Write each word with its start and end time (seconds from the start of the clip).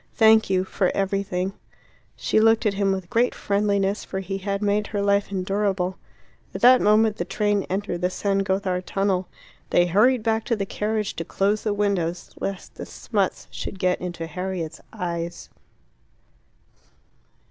"Thank 0.15 0.49
you 0.49 0.63
for 0.63 0.89
everything." 0.95 1.53
She 2.15 2.39
looked 2.39 2.65
at 2.65 2.73
him 2.73 2.91
with 2.91 3.07
great 3.07 3.35
friendliness, 3.35 4.03
for 4.03 4.19
he 4.19 4.39
had 4.39 4.63
made 4.63 4.87
her 4.87 5.01
life 5.03 5.31
endurable. 5.31 5.99
At 6.55 6.61
that 6.61 6.81
moment 6.81 7.17
the 7.17 7.23
train 7.23 7.65
entered 7.69 8.01
the 8.01 8.09
San 8.09 8.39
Gothard 8.39 8.87
tunnel. 8.87 9.27
They 9.69 9.85
hurried 9.85 10.23
back 10.23 10.43
to 10.45 10.55
the 10.55 10.65
carriage 10.65 11.15
to 11.17 11.23
close 11.23 11.61
the 11.61 11.73
windows 11.75 12.31
lest 12.39 12.73
the 12.73 12.85
smuts 12.87 13.47
should 13.51 13.77
get 13.77 14.01
into 14.01 14.25
Harriet's 14.25 14.81
eyes. 14.91 15.49